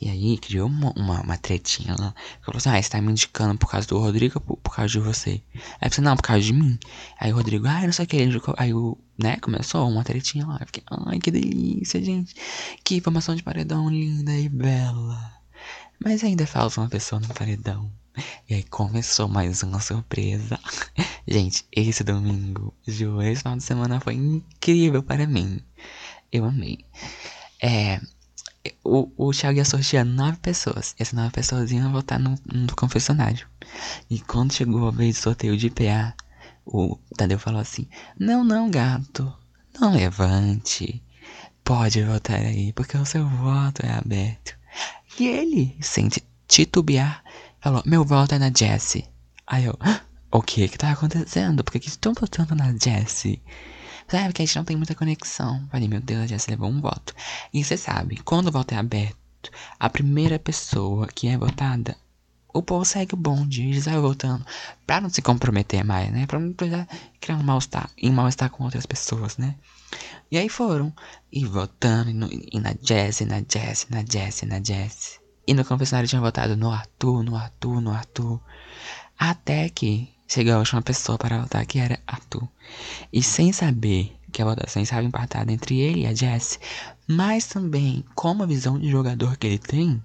[0.00, 2.14] E aí criou uma, uma, uma tretinha lá.
[2.42, 5.00] Falou assim: Ah, você tá me indicando por causa do Rodrigo ou por, causa de
[5.00, 5.42] você?
[5.80, 6.78] Aí falei, não, por causa de mim.
[7.18, 8.40] Aí o Rodrigo, ah, não sei o que, ele.
[8.56, 10.58] Aí o, né, começou uma tretinha lá.
[10.60, 12.34] Eu fiquei, ai, que delícia, gente.
[12.84, 15.36] Que informação de paredão linda e bela.
[16.02, 17.90] Mas ainda falta uma pessoa no paredão.
[18.48, 20.58] E aí começou mais uma surpresa.
[21.28, 25.60] Gente, esse domingo, juro, esse final de semana foi incrível para mim.
[26.32, 26.78] Eu amei.
[27.60, 28.00] É,
[28.84, 30.94] o, o Thiago ia sortear nove pessoas.
[30.98, 33.46] E essas nove pessoas iam votar no, no confessionário.
[34.08, 36.14] E quando chegou a vez do sorteio de PA,
[36.64, 37.86] o Tadeu falou assim:
[38.18, 39.32] Não, não, gato.
[39.78, 41.02] Não levante.
[41.62, 44.56] Pode votar aí, porque o seu voto é aberto.
[45.18, 46.08] E ele, sem
[46.46, 47.22] titubear,
[47.60, 49.08] falou: Meu voto é na Jessie.
[49.46, 49.78] Aí eu,
[50.30, 51.62] o que que tá acontecendo?
[51.62, 53.42] Por que, que estão votando na Jessie?
[54.08, 55.66] Sabe que a gente não tem muita conexão.
[55.70, 57.14] Falei, meu Deus, a Jessie levou um voto.
[57.52, 59.16] E você sabe, quando o voto é aberto,
[59.78, 61.96] a primeira pessoa que é votada,
[62.52, 64.44] o povo segue o bonde, eles vai votando.
[64.86, 66.26] Pra não se comprometer mais, né?
[66.26, 66.88] Pra não precisar
[67.20, 69.56] criar um mal-estar, em mal-estar com outras pessoas, né?
[70.30, 70.92] E aí foram,
[71.30, 75.20] e votando, e, no, e na Jessie, na Jessie, na Jessie, na Jessie.
[75.46, 78.40] E no confessionário tinha votado no Arthur, no Arthur, no Arthur.
[79.18, 82.46] Até que chegou a última pessoa para votar, que era Arthur.
[83.12, 86.58] E sem saber que a votação estava empatada entre ele e a Jess,
[87.06, 90.02] mas também com a visão de jogador que ele tem,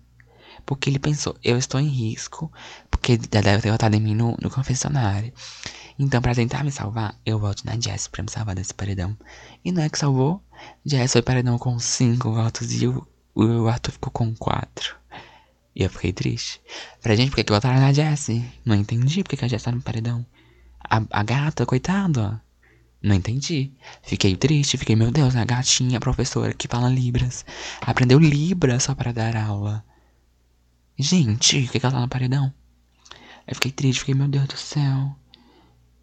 [0.66, 2.52] porque ele pensou, eu estou em risco,
[2.90, 5.34] porque já deve ter votado em mim no, no confessionário.
[5.98, 9.18] Então, para tentar me salvar, eu voto na Jess para me salvar desse paredão.
[9.64, 10.42] E não é que salvou.
[10.86, 13.06] Jess foi paredão com cinco votos e o,
[13.36, 14.96] o Arthur ficou com quatro.
[15.76, 16.62] E eu fiquei triste.
[17.00, 18.44] Falei, gente, por que, que botaram na Jessie?
[18.66, 20.26] Não entendi por que, que a Jessie tá no paredão.
[20.84, 22.42] A, a gata, coitada.
[23.02, 23.72] Não entendi.
[24.04, 27.46] Fiquei triste, fiquei, meu Deus, a gatinha, professora que fala Libras.
[27.82, 29.84] Aprendeu Libras só para dar aula.
[31.00, 32.54] Gente, por que, que ela tá no paredão?
[33.48, 35.16] Eu fiquei triste, fiquei, meu Deus do céu.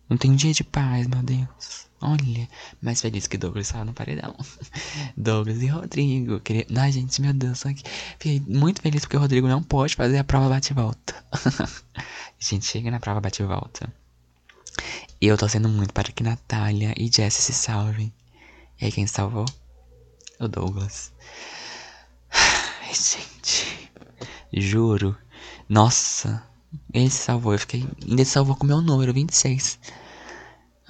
[0.09, 1.88] Não tem dia de paz, meu Deus.
[2.01, 2.49] Olha,
[2.81, 4.37] mais feliz que Douglas estava no paredão.
[5.17, 6.39] Douglas e Rodrigo.
[6.41, 6.67] Queria...
[6.77, 7.59] Ai, gente, meu Deus.
[7.59, 7.83] Só que
[8.19, 11.15] fiquei muito feliz porque o Rodrigo não pode fazer a prova bate-volta.
[12.39, 13.93] gente chega na prova bate-volta.
[15.21, 18.13] E eu tô sendo muito para que Natália e Jessie se salvem.
[18.81, 19.47] E aí, quem salvou?
[20.39, 21.13] O Douglas.
[22.31, 23.91] Ai, gente.
[24.53, 25.17] Juro.
[25.69, 26.45] Nossa.
[26.95, 27.55] Ele se salvou.
[27.55, 27.85] Eu fiquei.
[28.09, 29.81] Ainda se salvou com o meu número, 26.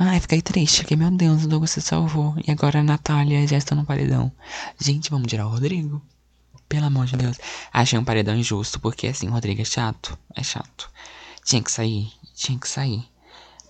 [0.01, 2.35] Ai, fiquei triste, fiquei, meu Deus, o Douglas se salvou.
[2.47, 4.31] E agora a Natália já está no paredão.
[4.79, 6.01] Gente, vamos tirar o Rodrigo.
[6.69, 7.37] Pelo amor de Deus.
[7.73, 10.17] Achei um paredão injusto, porque assim, o Rodrigo é chato.
[10.37, 10.89] É chato.
[11.45, 13.05] Tinha que sair, tinha que sair.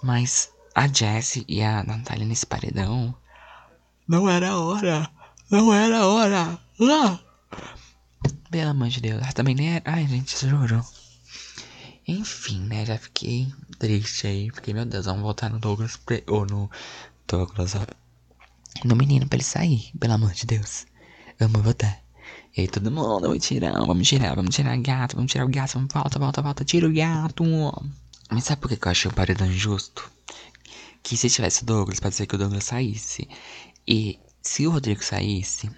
[0.02, 3.14] Mas a Jessie e a Natália nesse paredão.
[4.06, 5.10] Não era hora.
[5.50, 6.58] Não era hora.
[6.82, 7.18] Ah!
[8.50, 9.32] Pelo amor de Deus.
[9.32, 9.84] também nem era.
[9.86, 10.84] Ai, gente, juro.
[12.08, 12.86] Enfim, né?
[12.86, 14.50] Já fiquei triste aí.
[14.50, 16.00] Fiquei, meu Deus, vamos voltar no Douglas.
[16.26, 16.70] Ou no
[17.26, 17.86] Douglas, ó.
[18.84, 20.86] No menino pra ele sair, pelo amor de Deus.
[21.38, 22.00] Vamos votar.
[22.56, 25.74] E aí todo mundo, vamos tirar, vamos tirar, vamos tirar gato, vamos tirar o gato,
[25.74, 27.44] vamos volta, volta, volta, tira o gato.
[28.30, 30.10] Mas sabe por que eu achei o paredão injusto?
[31.02, 33.28] Que se tivesse o Douglas, pode ser que o Douglas saísse.
[33.86, 35.70] E se o Rodrigo saísse,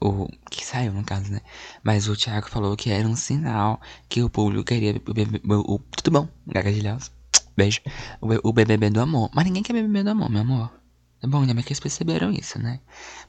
[0.00, 1.40] o que saiu no caso, né?
[1.82, 6.28] Mas o Thiago falou que era um sinal que o público queria o, tudo bom,
[6.46, 7.10] gagadilhaus.
[7.56, 7.80] Beijo.
[8.20, 9.30] O, o BBB do amor.
[9.34, 10.72] Mas ninguém quer BBB do amor, meu amor.
[11.20, 12.80] É bom, ainda bem que eles perceberam isso, né?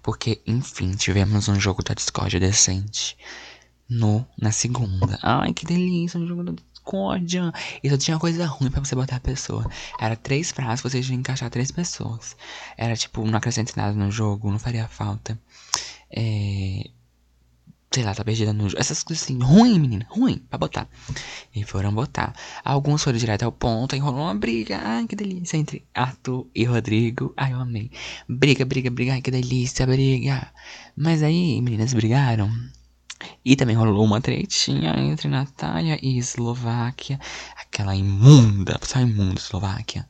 [0.04, 3.18] Porque, enfim, tivemos um jogo da Discord decente
[3.90, 5.18] no, na segunda.
[5.24, 7.40] Ai, que delícia, um jogo da Discord.
[7.84, 9.66] E só tinha coisa ruim pra você botar a pessoa.
[10.00, 12.38] Era três frases, você tinha que encaixar três pessoas.
[12.78, 15.40] Era tipo, não acrescente nada no jogo, não faria falta.
[16.12, 16.90] É,
[17.92, 18.80] sei lá, tá perdida no jogo.
[18.80, 20.88] Essas coisas assim, ruim, menina, ruim, pra botar.
[21.56, 22.34] E foram botar.
[22.64, 24.80] Alguns foram direto ao ponto, aí rolou uma briga.
[24.84, 25.58] Ai, que delícia.
[25.58, 27.34] Entre Arthur e Rodrigo.
[27.36, 27.92] Ai, eu amei.
[28.28, 29.14] Briga, briga, briga.
[29.14, 30.52] Ai, que delícia, briga.
[30.96, 32.50] Mas aí, meninas brigaram.
[33.44, 37.20] E também rolou uma tretinha entre Natália e Eslováquia.
[37.58, 40.08] Aquela imunda, só imunda Eslováquia.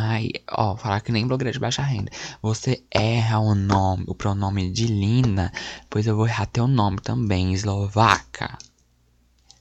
[0.00, 2.12] Ai, ó, falar que nem blogueira de baixa renda.
[2.40, 5.52] Você erra o nome, o pronome de Lina,
[5.90, 8.56] pois eu vou errar teu nome também, eslovaca.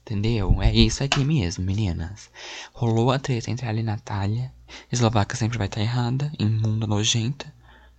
[0.02, 0.62] Entendeu?
[0.62, 2.30] É isso aqui mesmo, meninas.
[2.72, 4.54] Rolou a treta entre ela e Natália.
[4.92, 7.52] Eslovaca sempre vai estar tá errada, imunda, nojenta.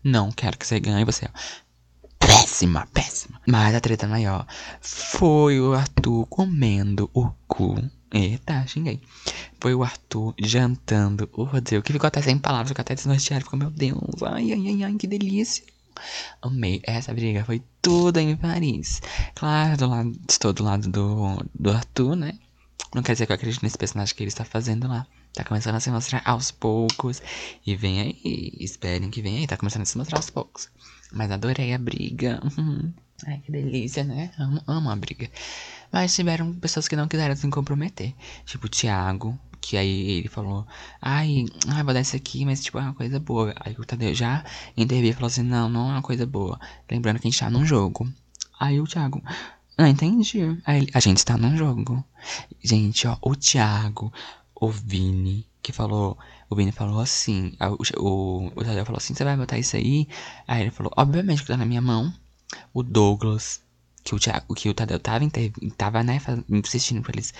[0.04, 1.30] Não quero que você ganhe, você é
[2.20, 3.40] péssima, péssima.
[3.48, 4.46] Mas a treta maior
[4.80, 7.74] foi o Arthur comendo o cu.
[8.12, 9.00] Eita, xinguei.
[9.60, 13.44] Foi o Arthur jantando o Rodrigo, que ficou até sem palavras, ficou até desnorteado.
[13.44, 15.64] Ficou, meu Deus, ai, ai, ai, ai, que delícia.
[16.40, 16.80] Amei.
[16.84, 19.02] Essa briga foi tudo em Paris.
[19.34, 22.38] Claro, do lado, estou do lado do, do Arthur, né?
[22.94, 25.06] Não quer dizer que eu acredito nesse personagem que ele está fazendo lá.
[25.34, 27.20] Tá começando a se mostrar aos poucos.
[27.66, 29.46] E vem aí, esperem que vem aí.
[29.46, 30.70] Tá começando a se mostrar aos poucos.
[31.12, 32.40] Mas adorei a briga.
[32.44, 32.92] Uhum.
[33.26, 34.30] Ai, que delícia, né?
[34.38, 35.30] Amo, amo a briga.
[35.92, 38.14] Mas tiveram pessoas que não quiseram se comprometer.
[38.44, 40.66] Tipo o Thiago, que aí ele falou,
[41.00, 43.54] ai, ai, vou dar isso aqui, mas tipo, é uma coisa boa.
[43.60, 44.44] Aí o Tadeu já
[44.76, 46.58] interviu e falou assim, não, não é uma coisa boa.
[46.90, 48.08] Lembrando que a gente tá num jogo.
[48.60, 49.22] Aí o Thiago,
[49.78, 50.40] não entendi.
[50.66, 52.04] Aí, a gente tá num jogo.
[52.62, 54.12] Gente, ó, o Thiago,
[54.54, 56.18] o Vini, que falou.
[56.50, 57.56] O Vini falou assim.
[57.96, 60.08] O, o Tadeu falou assim: você vai botar isso aí?
[60.48, 62.12] Aí ele falou: obviamente que tá na minha mão.
[62.74, 63.60] O Douglas,
[64.08, 65.24] que o, Thiago, que o Tadeu tava,
[65.76, 66.18] tava né,
[66.48, 67.34] insistindo pra eles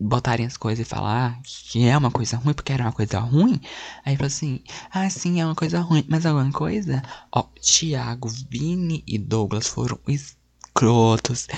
[0.00, 3.60] botarem as coisas e falar que é uma coisa ruim, porque era uma coisa ruim.
[4.04, 7.02] Aí falou assim: ah, sim, é uma coisa ruim, mas alguma coisa?
[7.30, 11.48] Ó, Thiago, Vini e Douglas foram escrotos,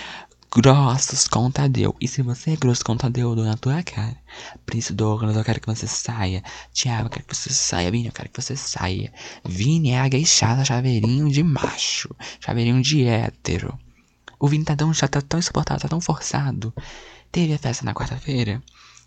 [0.53, 1.95] grossos com o Tadeu.
[2.01, 4.17] E se você é grosso com o Tadeu, eu dou na tua cara.
[4.67, 6.43] Príncipe Douglas, eu quero que você saia.
[6.73, 7.93] Tiago, eu quero que você saia.
[7.93, 9.13] Vini, eu quero que você saia.
[9.45, 12.13] Vini é a gueixada, chaveirinho de macho.
[12.41, 13.79] Chaveirinho de hétero.
[14.39, 16.73] O Vini tá já tá tão insuportável, tá tão forçado.
[17.33, 18.63] Teve a festa na quarta-feira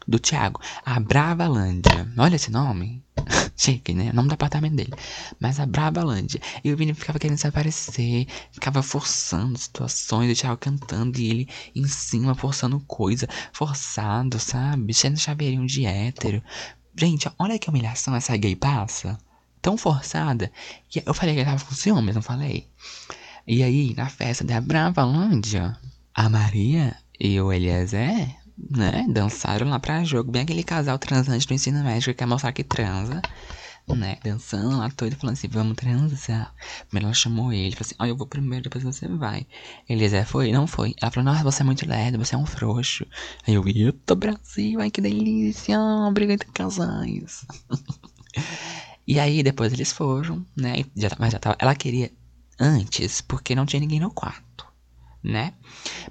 [0.07, 2.11] do Thiago, a Bravalândia.
[2.17, 3.03] Olha esse nome.
[3.55, 4.09] Chique, né?
[4.11, 4.93] O nome do apartamento dele.
[5.39, 6.41] Mas a Bravalândia.
[6.63, 11.49] E o Vini ficava querendo se aparecer, ficava forçando situações, o Thiago cantando e ele
[11.75, 14.93] em cima forçando coisa, forçado, sabe?
[14.93, 16.41] Sendo chaveirinho de hétero.
[16.97, 19.17] Gente, olha que humilhação essa gay passa.
[19.61, 20.51] Tão forçada.
[20.87, 22.67] que eu falei que ele tava com ciúmes, não falei?
[23.51, 25.75] E aí, na festa da Bravalândia,
[26.13, 28.29] a Maria e o Eliezer
[28.69, 32.51] né, dançaram lá pra jogo, bem aquele casal transante do ensino médio que quer mostrar
[32.51, 33.19] que transa,
[33.87, 36.53] né, dançando lá todo, falando assim, vamos transar.
[36.91, 39.47] Mas ela chamou ele, falou assim, ó, oh, eu vou primeiro, depois você vai.
[39.89, 40.51] É, foi?
[40.51, 40.93] Não foi.
[41.01, 43.03] Ela falou, nossa, você é muito lerdo, você é um frouxo.
[43.47, 45.79] Aí eu, eita, Brasil, ai que delícia,
[46.13, 47.47] briga entre casais.
[49.07, 52.11] e aí, depois eles foram, né, já, mas já tava, ela queria
[52.59, 54.69] antes, porque não tinha ninguém no quarto
[55.23, 55.53] né?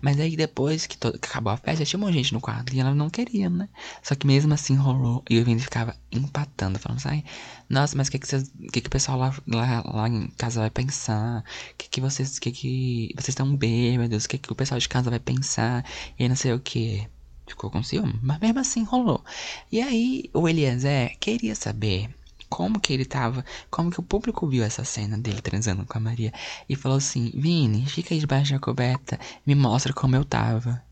[0.01, 2.81] Mas aí depois que, todo, que acabou a festa, tinha uma gente no quarto e
[2.81, 3.69] ela não queria, né?
[4.03, 7.23] Só que mesmo assim rolou e o Vini ficava empatando, falando assim,
[7.69, 8.27] nossa, mas o que que,
[8.73, 11.43] que que o pessoal lá, lá, lá em casa vai pensar?
[11.73, 14.25] O que que vocês, que que vocês estão bêbados?
[14.25, 15.85] O que que o pessoal de casa vai pensar?
[16.19, 17.07] E não sei o que.
[17.47, 19.25] Ficou com ciúme, mas mesmo assim rolou.
[19.73, 22.11] E aí o Eliezer queria saber
[22.49, 26.01] como que ele tava, como que o público viu essa cena dele transando com a
[26.01, 26.33] Maria
[26.69, 30.83] e falou assim: Vini, fica aí debaixo da coberta, me mostra como eu tava.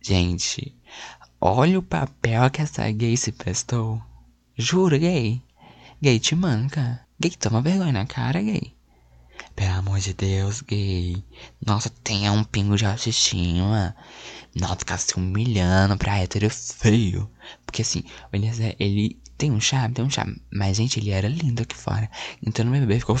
[0.00, 0.74] Gente,
[1.40, 4.00] olha o papel que essa gay se prestou.
[4.56, 5.42] Juro, gay.
[6.00, 7.00] Gay te manca.
[7.18, 8.74] Gay toma vergonha na cara, gay.
[9.54, 11.24] Pelo amor de Deus, gay.
[11.64, 13.96] Nossa, tenha um pingo de autoestima.
[14.54, 17.30] Não ficar se humilhando pra hétero feio.
[17.64, 20.40] Porque assim, o Eliezer, ele tem um charme, tem um charme.
[20.52, 22.10] Mas, gente, ele era lindo aqui fora.
[22.42, 23.16] Então no bebê ficou.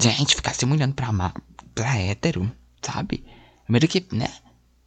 [0.00, 1.10] Gente, ficar se humilhando pra,
[1.74, 2.50] pra hétero,
[2.82, 3.24] sabe?
[3.64, 4.28] Primeiro que, né?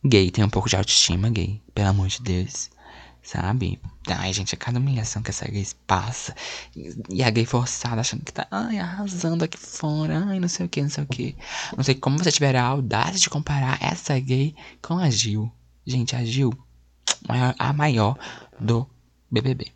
[0.04, 1.62] Gay tem um pouco de autoestima, gay.
[1.74, 2.70] Pelo amor de Deus.
[3.24, 3.82] Sabe?
[4.08, 6.36] Ai, gente, é cada humilhação que essa gay passa.
[7.10, 10.24] E a gay forçada achando que tá, ai, arrasando aqui fora.
[10.28, 11.36] Ai, não sei o que, não sei o que.
[11.76, 15.52] Não sei como você tiver a audácia de comparar essa gay com a Gil.
[15.88, 16.54] Gente, a Gil,
[17.58, 18.16] a maior
[18.60, 18.88] do
[19.30, 19.72] BBB.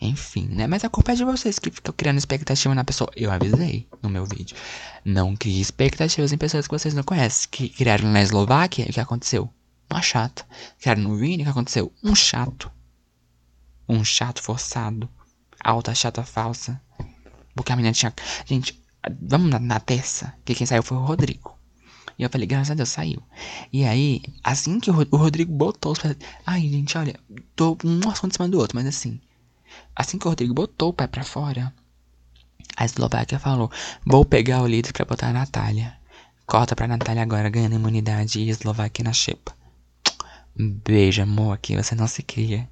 [0.00, 0.66] Enfim, né?
[0.66, 3.10] Mas a culpa é de vocês que ficam criando expectativa na pessoa.
[3.14, 4.56] Eu avisei no meu vídeo.
[5.04, 7.48] Não crie expectativas em pessoas que vocês não conhecem.
[7.50, 9.52] Que criaram na Eslováquia, o que aconteceu?
[9.90, 10.46] Uma chata.
[10.80, 11.92] Criaram no Vini, o que aconteceu?
[12.02, 12.70] Um chato.
[13.86, 15.08] Um chato forçado.
[15.62, 16.80] Alta chata falsa.
[17.54, 18.14] Porque a menina tinha.
[18.46, 18.82] Gente,
[19.20, 20.32] vamos na, na terça.
[20.46, 21.59] Que quem saiu foi o Rodrigo.
[22.20, 23.22] E eu falei, graças a Deus, saiu.
[23.72, 26.18] E aí, assim que o, Rodrigo botou os pés.
[26.44, 27.18] Ai, gente, olha,
[27.56, 29.18] tô um assunto em cima do outro, mas assim.
[29.96, 31.74] Assim que o Rodrigo botou o pé pra fora,
[32.76, 33.70] a Eslováquia falou:
[34.04, 35.96] Vou pegar o líder pra botar a Natália.
[36.44, 39.56] Corta pra Natália agora, ganhando imunidade e Eslováquia na xepa.
[40.58, 42.68] Um beijo, amor, aqui você não se cria.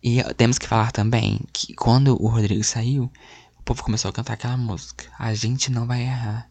[0.00, 3.10] E temos que falar também que quando o Rodrigo saiu,
[3.58, 5.06] o povo começou a cantar aquela música.
[5.18, 6.48] A gente não vai errar.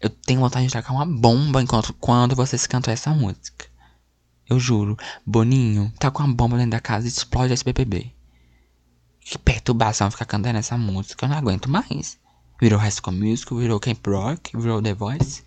[0.00, 3.66] Eu tenho vontade de tacar uma bomba enquanto quando vocês cantam essa música.
[4.48, 8.12] Eu juro, Boninho tá com uma bomba dentro da casa e explode esse BBB.
[9.20, 11.24] Que perturbação ficar cantando essa música.
[11.24, 12.18] Eu não aguento mais.
[12.60, 15.42] Virou High School Musical, virou Camp Rock, virou The Voice.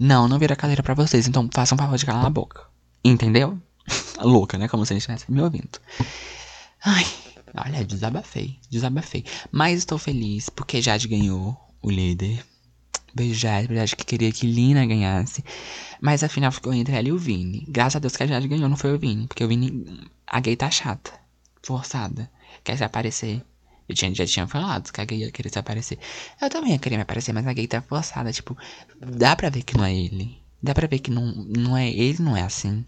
[0.00, 2.64] Não, não vira cadeira pra vocês, então façam um favor de calar a boca.
[3.04, 3.60] Entendeu?
[4.20, 4.68] Louca, né?
[4.68, 5.78] Como se a gente estivesse me ouvindo.
[6.84, 7.06] Ai,
[7.56, 9.24] olha, desabafei, desabafei.
[9.52, 12.44] Mas estou feliz porque Jade ganhou o líder.
[13.34, 15.44] Jade, Jade que queria que Lina ganhasse.
[16.00, 17.64] Mas afinal ficou entre ela e o Vini.
[17.68, 19.26] Graças a Deus que a Jade ganhou, não foi o Vini.
[19.26, 21.12] Porque o Vini, a gay tá chata,
[21.62, 22.30] forçada,
[22.64, 23.42] quer se aparecer.
[23.88, 25.98] Eu tinha, já tinha falado que a gay ia querer se aparecer.
[26.40, 28.32] Eu também ia querer me aparecer, mas a gay tá forçada.
[28.32, 28.56] Tipo,
[29.00, 30.38] dá pra ver que não é ele.
[30.62, 32.84] Dá pra ver que não, não é ele, não é assim.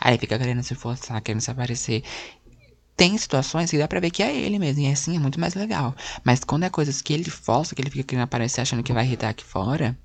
[0.00, 2.02] Aí fica querendo se forçar, querendo se aparecer.
[2.98, 5.54] Tem situações que dá pra ver que é ele mesmo, e assim é muito mais
[5.54, 5.94] legal.
[6.24, 9.04] Mas quando é coisas que ele força, que ele fica querendo aparecer achando que vai
[9.04, 9.96] irritar aqui fora,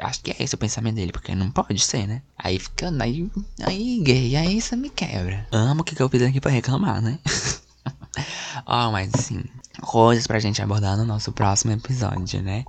[0.00, 2.22] acho que é esse o pensamento dele, porque não pode ser, né?
[2.38, 3.30] Aí fica, aí,
[3.60, 5.46] aí gay, aí isso me quebra.
[5.52, 7.18] Amo o que, que eu fiz aqui pra reclamar, né?
[8.64, 9.44] Ó, oh, mas assim,
[9.82, 12.64] coisas pra gente abordar no nosso próximo episódio, né?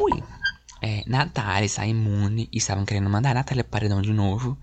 [0.00, 0.24] Ui!
[0.80, 4.56] É, Natália está imune e estavam querendo mandar a Natália pro paredão de novo.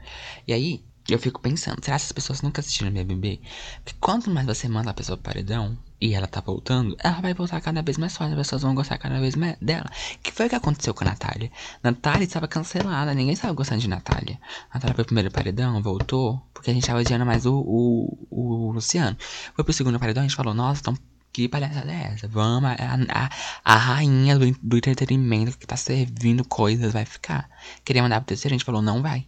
[0.47, 0.83] E aí,
[1.13, 3.39] eu fico pensando, será que as pessoas nunca assistiram BBB?
[3.83, 7.33] Porque quanto mais você manda a pessoa pro paredão e ela tá voltando, ela vai
[7.33, 9.85] voltar cada vez mais forte, as pessoas vão gostar cada vez mais dela.
[10.23, 11.51] que foi o que aconteceu com a Natália?
[11.83, 14.39] Natália estava cancelada, ninguém estava gostando de Natália.
[14.73, 18.71] Natália foi pro primeiro paredão, voltou, porque a gente tava odiando mais o, o, o
[18.71, 19.15] Luciano.
[19.55, 20.97] Foi pro segundo paredão, a gente falou, nossa, então
[21.31, 22.29] que palhaçada é essa?
[22.29, 22.75] Vamos, a,
[23.09, 23.29] a,
[23.63, 27.49] a rainha do, do, entretenimento que tá servindo coisas vai ficar.
[27.83, 29.27] Queria mandar pro terceiro, a gente falou, não vai.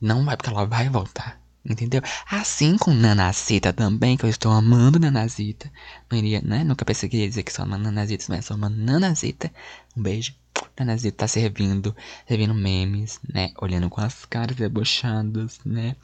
[0.00, 1.40] Não vai, porque ela vai voltar.
[1.64, 2.02] Entendeu?
[2.28, 5.70] Assim com Nanacita também, que eu estou amando Nanazita.
[6.10, 6.64] Não iria, né?
[6.64, 9.52] Nunca pensei que ia dizer que sou uma Nanazita, mas sou uma Nanazita.
[9.96, 10.34] Um beijo.
[10.78, 11.94] Nanazita tá servindo,
[12.26, 13.52] servindo memes, né?
[13.60, 15.96] Olhando com as caras debochadas, né?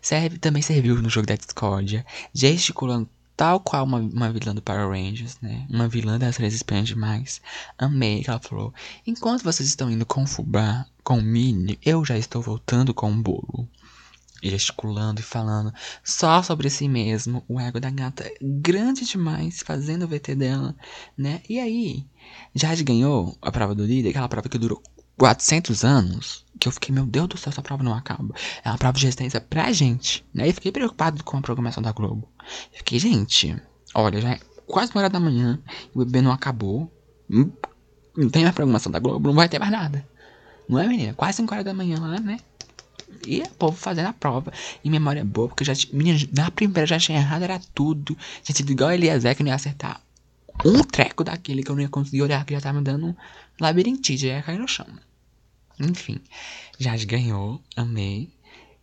[0.00, 4.88] Serve, também serviu no jogo da Discordia, gesticulando tal qual uma, uma vilã do Power
[4.90, 5.66] Rangers, né?
[5.70, 7.40] Uma vilã das três espiãs demais.
[7.78, 8.72] Amei que ela falou.
[9.06, 13.68] Enquanto vocês estão indo com fubá, com milho, eu já estou voltando com um bolo.
[14.42, 17.44] Gesticulando e falando só sobre si mesmo.
[17.48, 20.74] O ego da gata é grande demais, fazendo o VT dela,
[21.16, 21.40] né?
[21.48, 22.04] E aí,
[22.54, 24.82] Jade ganhou a prova do líder, aquela prova que durou
[25.16, 28.32] 400 anos, que eu fiquei, meu Deus do céu, essa prova não acaba.
[28.64, 30.46] É uma prova de resistência pra gente, né?
[30.46, 32.28] E fiquei preocupado com a programação da Globo.
[32.72, 33.60] Fiquei, gente,
[33.92, 35.60] olha, já é quase uma hora da manhã,
[35.92, 36.88] o bebê não acabou.
[37.28, 37.50] Hum,
[38.16, 40.06] não tem mais programação da Globo, não vai ter mais nada.
[40.68, 41.14] Não é, menina?
[41.14, 42.38] Quase 5 horas da manhã lá, né?
[43.26, 44.52] E o povo fazendo a prova.
[44.84, 45.72] E memória boa, porque já
[46.32, 48.16] na primeira já tinha errado, era tudo.
[48.44, 50.00] Gente, igual Eliezer que não ia acertar
[50.64, 53.14] um treco daquele que eu não ia conseguir olhar, que já tava me dando um
[53.60, 54.86] labirintite, já ia cair no chão.
[55.82, 56.20] Enfim,
[56.78, 58.32] Jade ganhou, amei.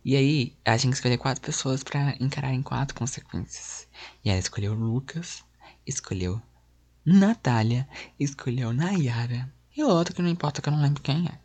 [0.04, 3.88] E aí, a gente escolheu quatro pessoas para encarar em quatro consequências.
[4.24, 5.42] E ela escolheu Lucas,
[5.86, 6.40] escolheu
[7.04, 9.50] Natália, escolheu Nayara.
[9.74, 11.38] E outro que não importa que eu não lembro quem é.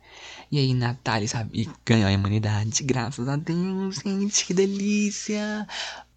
[0.50, 2.82] E aí, Natália, sabe, ganhou a imunidade.
[2.82, 5.66] Graças a Deus, gente, que delícia!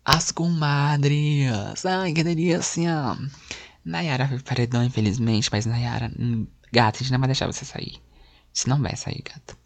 [0.04, 3.18] As comadres, ai, que delícia!
[3.86, 8.02] Nayara foi paredão, infelizmente, mas Nayara, hum, gata, a gente não vai deixar você sair.
[8.54, 9.58] Você não vai sair, gata.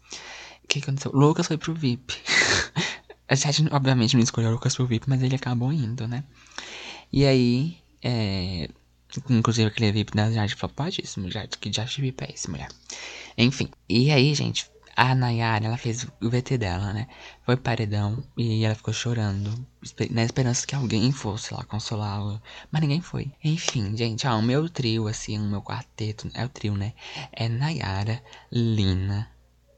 [0.62, 1.12] O que aconteceu?
[1.12, 2.14] Lucas foi pro VIP.
[3.28, 6.24] a gente, obviamente, não escolheu o Lucas pro VIP, mas ele acabou indo, né?
[7.12, 8.68] E aí, é.
[9.30, 12.68] Inclusive aquele VIP da Jade falou, pode isso, mulher, que Jade VIP é esse, mulher.
[13.38, 17.08] Enfim, e aí, gente, a Nayara, ela fez o VT dela, né?
[17.44, 19.52] Foi paredão e ela ficou chorando,
[20.10, 22.40] na esperança que alguém fosse lá consolá-la.
[22.70, 23.32] Mas ninguém foi.
[23.42, 26.92] Enfim, gente, ó, o meu trio, assim, o meu quarteto, é o trio, né?
[27.32, 29.28] É Nayara, Lina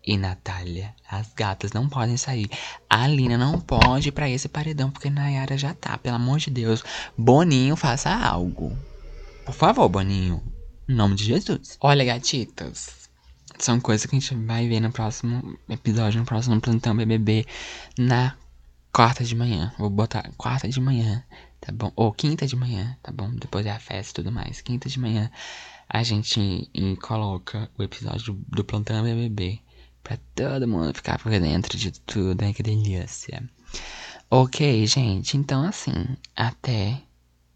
[0.07, 0.95] e Natália.
[1.11, 2.49] As gatas não podem sair.
[2.89, 5.97] A Lina não pode ir pra esse paredão, porque Nayara já tá.
[5.99, 6.85] Pelo amor de Deus.
[7.17, 8.77] Boninho, faça algo.
[9.45, 10.43] Por favor, Boninho.
[10.89, 11.77] Em nome de Jesus.
[11.81, 13.06] Olha, gatitas.
[13.59, 17.47] São coisas que a gente vai ver no próximo episódio, no próximo plantão BBB,
[17.99, 18.37] na
[18.93, 19.73] quarta de manhã.
[19.79, 21.25] Vou botar quarta de manhã,
[21.61, 21.93] tá bom?
[21.97, 23.31] Ou quinta de manhã, tá bom?
[23.35, 24.61] Depois é a festa e tudo mais.
[24.61, 25.31] Quinta de manhã
[25.89, 29.61] a gente coloca o episódio do plantão BBB
[30.03, 32.43] pra todo mundo ficar por dentro de tudo.
[32.43, 33.43] Ai, que delícia.
[34.31, 35.37] Ok, gente.
[35.37, 35.93] Então, assim,
[36.35, 37.01] até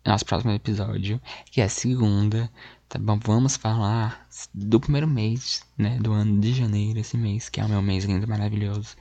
[0.05, 1.21] nosso próximo episódio,
[1.51, 2.51] que é segunda,
[2.91, 3.19] tá bom?
[3.25, 7.69] Vamos falar do primeiro mês, né, do ano de janeiro, esse mês, que é o
[7.69, 8.97] meu mês lindo, maravilhoso.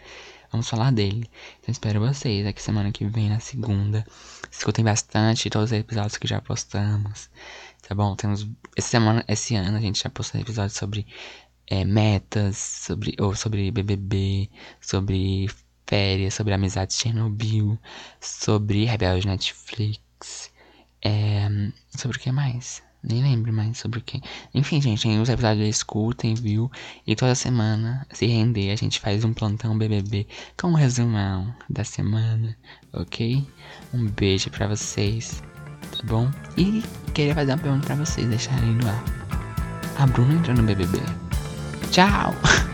[0.52, 1.30] Vamos falar dele.
[1.60, 4.06] Então espero vocês aqui semana que vem, na segunda.
[4.52, 7.30] Escutem bastante todos os episódios que já postamos.
[7.88, 8.16] Tá bom?
[8.16, 8.48] Temos.
[8.76, 11.08] Essa semana, esse ano a gente já postou episódios sobre
[11.68, 15.48] é, metas, sobre, ou sobre BBB, sobre
[15.88, 17.78] férias, sobre amizade de Chernobyl,
[18.22, 20.52] sobre Rebelde Netflix.
[21.04, 21.48] É,
[21.98, 22.88] sobre o que mais?
[23.02, 24.22] Nem lembro mais sobre quem.
[24.54, 26.70] Enfim, gente, os episódios escutem, viu?
[27.08, 30.28] E toda semana, se render, a gente faz um plantão BBB
[30.60, 32.58] com um resumão da semana,
[32.92, 33.46] ok?
[33.94, 35.42] Um beijo pra vocês,
[35.92, 36.30] tá bom?
[36.58, 36.84] E
[37.14, 39.04] queria fazer uma pergunta pra vocês deixarem no ar.
[39.98, 41.00] A Bruna entrou no BBB?
[41.92, 42.34] Tchau!